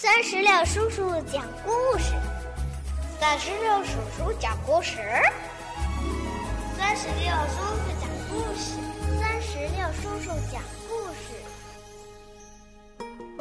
[0.00, 2.12] 三十六叔叔讲故事，
[3.18, 4.96] 三十六叔叔讲故事，
[6.76, 8.78] 三十六叔叔讲故事，
[9.20, 11.34] 三十六叔叔讲故事。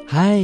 [0.07, 0.41] 嗨，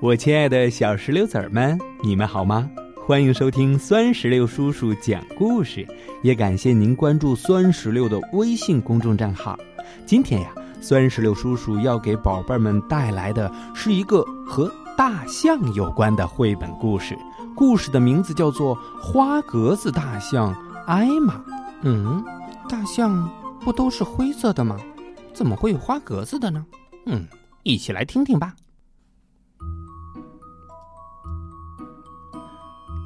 [0.00, 2.70] 我亲爱的小石榴籽儿们，你们好吗？
[3.04, 5.84] 欢迎收听酸石榴叔叔讲故事，
[6.22, 9.58] 也感谢您关注酸石榴的微信公众账号。
[10.06, 17.18] 今天呀，酸石榴叔叔要给宝贝们带来的是一个和大象有关的绘本故事，
[17.54, 20.54] 故事的名字叫做《花格子大象
[20.86, 21.34] 艾玛》。
[21.82, 22.24] 嗯，
[22.66, 23.28] 大象
[23.60, 24.78] 不都是灰色的吗？
[25.34, 26.64] 怎么会有花格子的呢？
[27.04, 27.26] 嗯，
[27.62, 28.54] 一起来听听吧。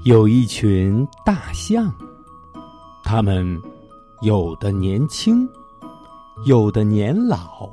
[0.05, 1.93] 有一群大象，
[3.03, 3.61] 它们
[4.23, 5.47] 有的年轻，
[6.45, 7.69] 有的年老，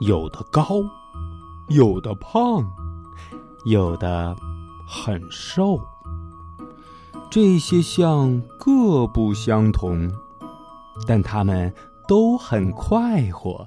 [0.00, 0.82] 有的高，
[1.68, 2.62] 有的胖，
[3.64, 4.36] 有的
[4.86, 5.80] 很瘦。
[7.30, 10.10] 这些象各不相同，
[11.06, 11.72] 但它们
[12.08, 13.66] 都很快活。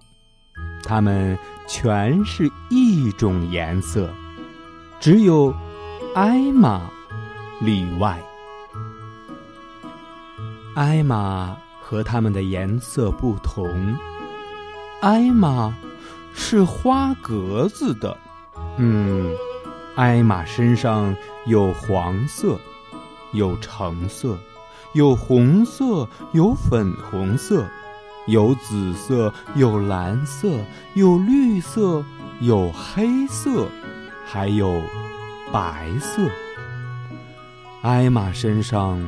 [0.84, 1.38] 它们
[1.68, 4.10] 全是一种颜色，
[5.00, 5.54] 只有
[6.16, 6.90] 艾玛。
[7.62, 8.22] 例外，
[10.76, 13.96] 艾玛和它们的颜色不同。
[15.00, 15.74] 艾玛
[16.34, 18.18] 是花格子的，
[18.78, 19.34] 嗯，
[19.96, 22.60] 艾玛身上有黄色，
[23.32, 24.36] 有橙色，
[24.94, 27.64] 有红色，有粉红色，
[28.26, 30.50] 有紫色，有蓝色，
[30.96, 32.04] 有绿色，
[32.40, 33.68] 有黑色，
[34.26, 34.82] 还有
[35.52, 36.28] 白色。
[37.84, 39.00] 艾玛身上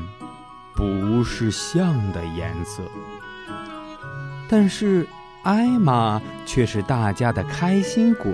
[0.75, 2.83] 不是象的颜色，
[4.47, 5.07] 但是
[5.41, 8.31] 艾玛却是大家的开心果。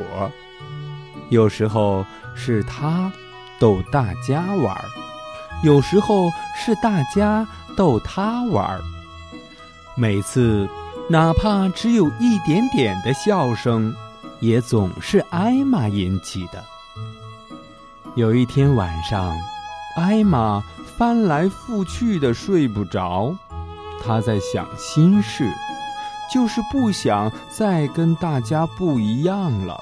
[1.32, 3.12] 有时候是他
[3.60, 4.86] 逗大家玩儿，
[5.64, 8.82] 有时候是大家逗他玩儿。
[9.96, 10.70] 每次
[11.10, 13.94] 哪怕只有一点点的笑声，
[14.40, 16.64] 也总是艾玛引起的。
[18.16, 19.36] 有一天晚上。
[19.94, 20.64] 艾玛
[20.98, 23.36] 翻来覆去的睡不着，
[24.02, 25.52] 她在想心事，
[26.34, 29.78] 就是不想再跟大家不一样了。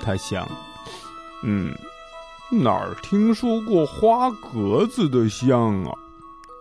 [0.00, 0.48] 她想，
[1.42, 1.72] 嗯，
[2.50, 5.92] 哪儿听说过花格子的象啊？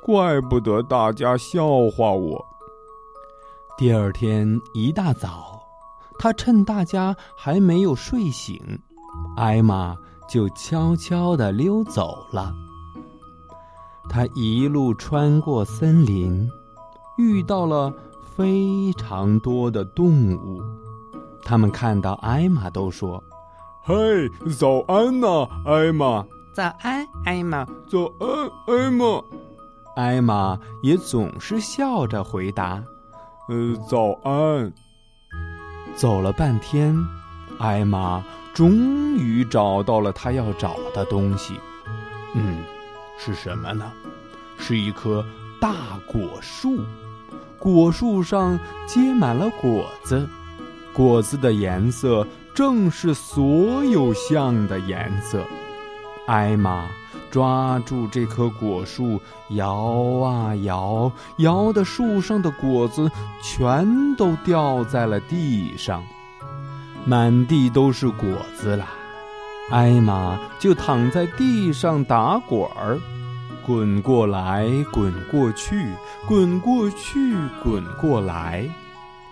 [0.03, 2.45] 怪不得大家笑话我。
[3.77, 5.61] 第二天一大早，
[6.19, 8.59] 他趁大家还没有睡醒，
[9.35, 9.97] 艾玛。
[10.27, 12.51] 就悄悄地溜走了。
[14.09, 16.49] 他一路穿过森林，
[17.19, 17.93] 遇到了
[18.35, 20.59] 非常多的动物。
[21.43, 23.23] 他们看到艾玛都说
[23.87, 26.25] ：“嘿，早安呐，艾玛
[26.55, 29.21] ！”“早安，艾玛！”“早安，艾玛！”
[29.95, 32.83] 艾玛也总是笑着回答
[33.47, 34.73] ：“呃，早安。”
[35.95, 36.97] 走了半天，
[37.59, 38.23] 艾玛。
[38.55, 41.59] 终于找到了她要找的东西，
[42.33, 42.63] 嗯，
[43.19, 43.91] 是什么呢？
[44.57, 45.23] 是一棵
[45.61, 46.79] 大果树，
[47.59, 48.57] 果树上
[48.87, 50.27] 结满了果子，
[50.93, 55.45] 果子的颜色正是所有象的颜色。
[56.25, 56.87] 艾玛
[57.29, 59.75] 抓住这棵果树，摇
[60.23, 63.11] 啊摇，摇的树上的果子
[63.43, 66.01] 全都掉在了地上。
[67.05, 68.27] 满地都是果
[68.57, 68.87] 子啦，
[69.69, 72.97] 艾玛就躺在地上打滚儿，
[73.63, 75.85] 滚过来，滚过去，
[76.25, 78.67] 滚过去，滚过来，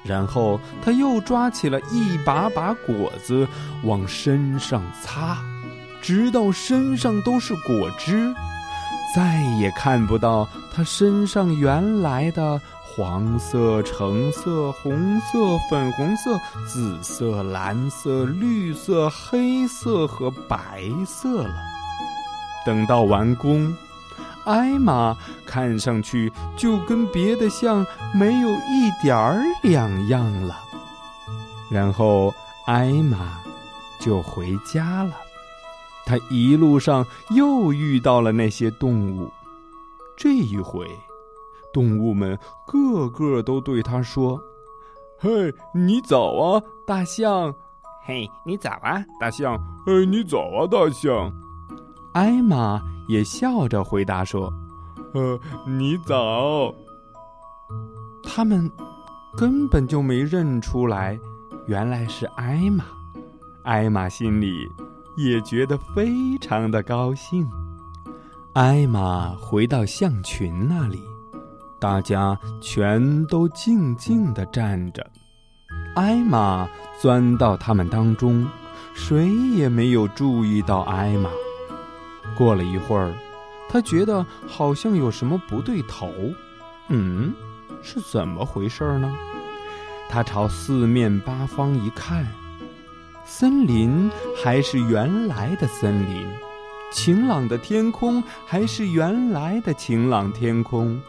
[0.04, 3.48] 然后他又抓起了一把把果子
[3.84, 5.38] 往身上擦，
[6.02, 8.34] 直到身上都是果汁，
[9.16, 12.62] 再也看不到他身上原来的。
[12.96, 21.56] 黄色、橙色、红色、粉红色、紫色、蓝色、绿色、黑色和白色了。
[22.64, 23.76] 等到完工，
[24.46, 30.56] 艾玛看上去就跟别的象没有一点儿两样了。
[31.72, 32.34] 然后
[32.66, 33.40] 艾玛
[34.00, 35.14] 就回家了。
[36.06, 39.32] 他一路上又遇到了那些动物，
[40.18, 40.86] 这一回。
[41.72, 42.38] 动物们
[42.68, 44.40] 个个都对他说
[45.18, 47.56] ：“嘿，你早啊，大象！
[48.06, 49.58] 嘿，你早啊，大象！
[49.86, 51.34] 嘿，你早啊，大象！”
[52.14, 54.52] 艾玛也笑着回答说
[55.14, 56.74] ：“呃，你早。”
[58.24, 58.70] 他们
[59.38, 61.20] 根本就没认出来，
[61.68, 62.86] 原来是艾玛。
[63.64, 64.68] 艾玛心里
[65.18, 67.48] 也觉得非常的高兴。
[68.54, 71.02] 艾玛回到象群那里，
[71.80, 75.06] 大家全都静静的站着。
[75.96, 76.68] 艾玛
[77.00, 78.48] 钻到他们当中，
[78.94, 81.30] 谁也没有注意到艾玛。
[82.36, 83.14] 过了一会儿，
[83.70, 86.12] 他觉得好像有什么不对头。
[86.90, 87.34] 嗯，
[87.82, 89.12] 是怎么回事呢？
[90.10, 92.28] 他朝四面八方一看，
[93.26, 94.12] 森林
[94.44, 96.28] 还是原来的森林，
[96.92, 101.02] 晴朗的天空还是原来的晴朗天空。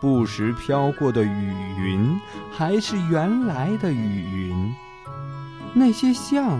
[0.00, 2.18] 不时飘过的雨云
[2.50, 4.74] 还是原来的雨云，
[5.74, 6.58] 那些象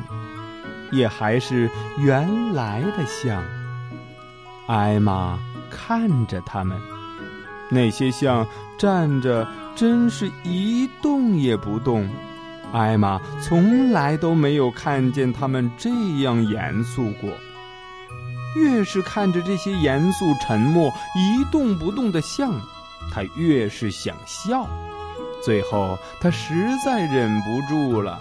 [0.92, 3.42] 也还是原来的象。
[4.70, 5.36] 艾玛
[5.68, 6.80] 看着他们，
[7.68, 8.46] 那些象
[8.78, 9.44] 站着，
[9.74, 12.08] 真是一动也不动。
[12.72, 15.90] 艾玛从来都没有看见他们这
[16.22, 17.28] 样严肃过。
[18.54, 22.52] 越是看着这些严肃、沉默、一动不动的象。
[23.10, 24.68] 他越是想笑，
[25.42, 28.20] 最后他实在忍不住了，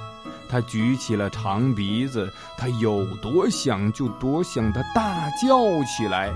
[0.49, 6.33] 他举起了长鼻子，他有多想就多想的大叫起来，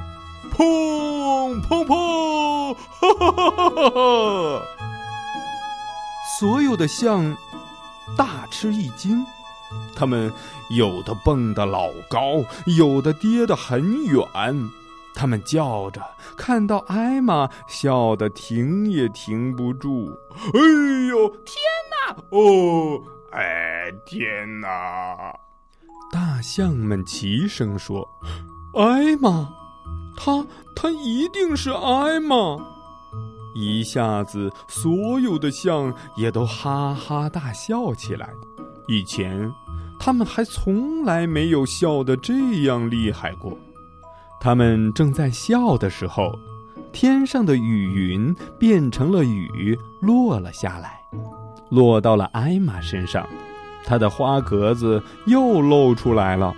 [0.51, 2.73] 砰砰砰！
[2.73, 4.61] 哈哈哈哈哈！
[6.39, 7.35] 所有的象
[8.15, 9.25] 大吃一惊，
[9.95, 10.31] 他们
[10.69, 14.23] 有的蹦得老高，有的跌得很远。
[15.15, 16.01] 他们叫着，
[16.35, 20.09] 看到艾玛，笑得停也停不住。
[20.35, 20.59] 哎
[21.07, 21.55] 呦，天
[21.91, 22.15] 哪！
[22.29, 22.99] 哦，
[23.33, 25.33] 哎，天哪！
[26.11, 28.07] 大象们齐声说
[28.77, 29.49] ：“艾玛，
[30.15, 30.45] 他
[30.75, 32.35] 他一定是艾玛！”
[33.55, 38.29] 一下子，所有的象也都哈哈大笑起来。
[38.87, 39.51] 以前，
[39.99, 42.33] 他们还从来没有笑得这
[42.65, 43.57] 样厉害过。
[44.39, 46.31] 他们正在笑的时候，
[46.91, 51.01] 天上的雨云变成了雨，落了下来，
[51.73, 53.27] 落到了艾玛身上，
[53.83, 56.53] 她的花格子又露出来了。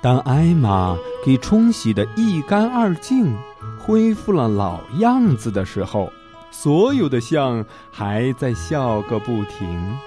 [0.00, 3.36] 当艾玛给冲洗的一干二净，
[3.78, 6.10] 恢复了老样子的时候，
[6.50, 9.98] 所有的象还在笑个不停。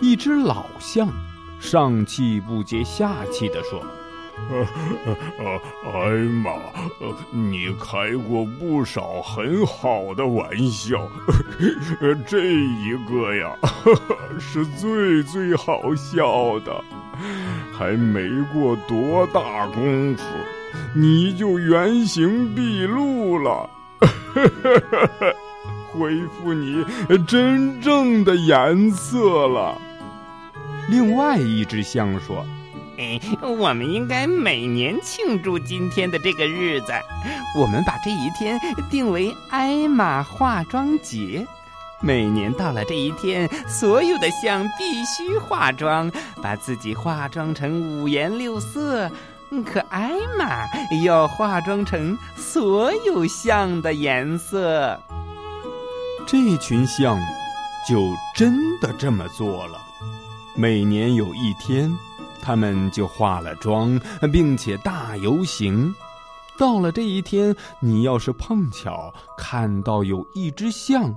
[0.00, 1.08] 一只老象
[1.60, 3.80] 上气不接下气地说。
[4.50, 4.66] 呃
[5.04, 5.14] 呃
[5.44, 5.60] 呃
[5.92, 6.10] 艾
[6.42, 6.50] 玛，
[7.30, 11.08] 你开过不少很好的玩笑，
[12.26, 13.52] 这一个呀，
[14.40, 16.82] 是最最好笑的。
[17.72, 20.22] 还没过多大功夫，
[20.94, 23.68] 你就原形毕露了，
[25.92, 26.84] 恢复你
[27.26, 29.76] 真正的颜色了。
[30.88, 32.44] 另外一只象说。
[33.42, 36.92] 我们应该每年庆祝今天的这个日子。
[37.56, 38.58] 我们把这一天
[38.90, 41.46] 定为艾玛化妆节。
[42.02, 46.10] 每年到了这一天，所有的象必须化妆，
[46.42, 49.10] 把自己化妆成五颜六色。
[49.66, 50.64] 可艾玛
[51.04, 54.98] 要化妆成所有象的颜色。
[56.26, 57.18] 这群象
[57.88, 59.78] 就真的这么做了。
[60.54, 61.92] 每年有一天。
[62.42, 64.00] 他们就化了妆，
[64.32, 65.94] 并且大游行。
[66.58, 71.14] 到了这一天，你要是碰巧看到有一只象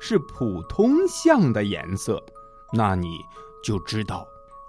[0.00, 2.22] 是普通象的颜色，
[2.72, 3.20] 那你
[3.62, 4.26] 就知道，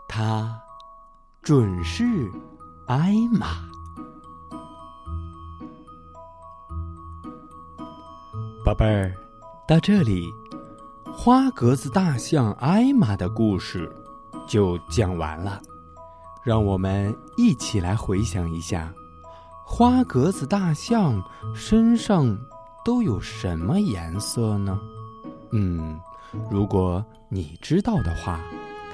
[0.08, 0.54] 它
[1.42, 2.04] 准是
[2.88, 3.66] 艾玛。
[8.66, 9.16] 宝贝儿，
[9.66, 10.30] 到这里，
[11.06, 13.90] 花格子大象艾玛的故事
[14.46, 15.62] 就讲完了。
[16.48, 18.90] 让我们一起来回想一下，
[19.66, 21.22] 花格子大象
[21.54, 22.38] 身上
[22.86, 24.80] 都有什么颜色呢？
[25.52, 26.00] 嗯，
[26.50, 28.40] 如果你知道的话，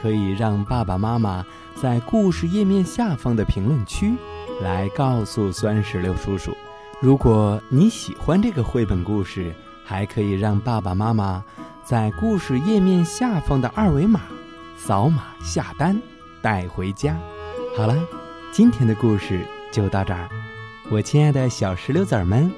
[0.02, 1.46] 可以让爸爸妈妈
[1.76, 4.16] 在故事页面下方的评论区
[4.60, 6.52] 来告诉酸石榴叔叔。
[7.00, 9.54] 如果你喜欢这个绘本故事，
[9.86, 11.46] 还可以让爸爸妈妈
[11.84, 14.22] 在故事页面下方的二维码
[14.76, 16.02] 扫码下单，
[16.42, 17.16] 带回家。
[17.75, 18.08] 好了，
[18.51, 20.30] 今天的故事就到这儿，
[20.92, 22.51] 我亲爱的小石榴籽儿们，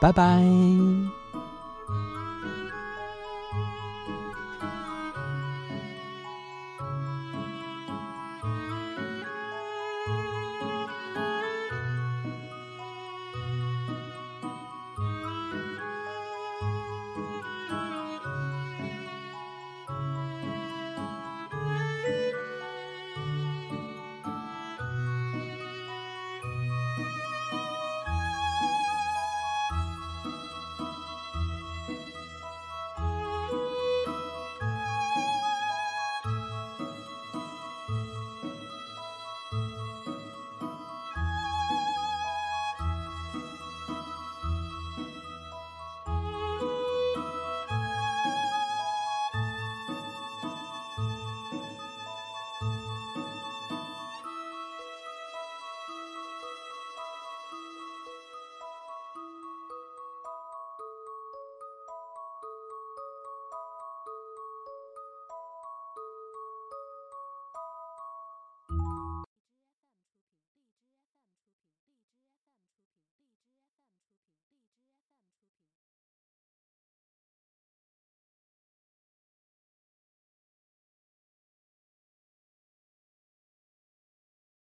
[0.00, 0.42] 拜拜。